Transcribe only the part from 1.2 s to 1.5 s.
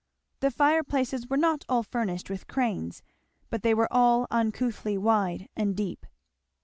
were